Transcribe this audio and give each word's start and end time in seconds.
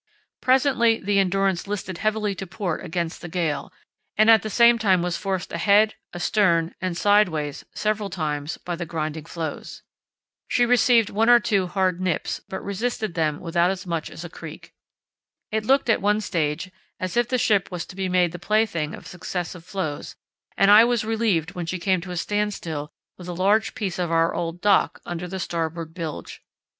Presently 0.41 0.99
the 0.99 1.19
Endurance 1.19 1.67
listed 1.67 1.99
heavily 1.99 2.33
to 2.33 2.47
port 2.47 2.83
against 2.83 3.21
the 3.21 3.29
gale, 3.29 3.71
and 4.17 4.31
at 4.31 4.41
the 4.41 4.49
same 4.49 4.79
time 4.79 5.03
was 5.03 5.15
forced 5.15 5.51
ahead, 5.51 5.93
astern, 6.11 6.73
and 6.81 6.97
sideways 6.97 7.65
several 7.75 8.09
times 8.09 8.57
by 8.57 8.75
the 8.75 8.87
grinding 8.87 9.25
floes. 9.25 9.83
She 10.47 10.65
received 10.65 11.11
one 11.11 11.29
or 11.29 11.39
two 11.39 11.67
hard 11.67 12.01
nips, 12.01 12.41
but 12.49 12.63
resisted 12.63 13.13
them 13.13 13.41
without 13.41 13.69
as 13.69 13.85
much 13.85 14.09
as 14.09 14.23
a 14.23 14.27
creak. 14.31 14.73
It 15.51 15.65
looked 15.67 15.87
at 15.87 16.01
one 16.01 16.19
stage 16.19 16.71
as 16.99 17.15
if 17.15 17.27
the 17.27 17.37
ship 17.37 17.69
was 17.69 17.85
to 17.85 17.95
be 17.95 18.09
made 18.09 18.31
the 18.31 18.39
plaything 18.39 18.95
of 18.95 19.05
successive 19.05 19.63
floes, 19.63 20.15
and 20.57 20.71
I 20.71 20.83
was 20.83 21.05
relieved 21.05 21.53
when 21.53 21.67
she 21.67 21.77
came 21.77 22.01
to 22.01 22.09
a 22.09 22.17
standstill 22.17 22.91
with 23.19 23.27
a 23.27 23.33
large 23.35 23.75
piece 23.75 23.99
of 23.99 24.11
our 24.11 24.33
old 24.33 24.61
"dock" 24.61 24.99
under 25.05 25.27
the 25.27 25.37
starboard 25.39 25.93
bilge. 25.93 26.41